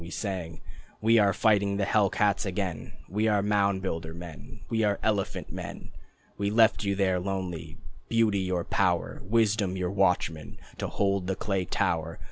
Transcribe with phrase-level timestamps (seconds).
[0.01, 0.61] We sang:
[0.99, 5.51] "We are fighting the hell cats again, We are mound builder men, We are elephant
[5.51, 5.91] men."
[6.39, 7.77] We left you there, lonely,
[8.09, 12.19] Beauty your power, Wisdom your watchman, To hold the clay tower.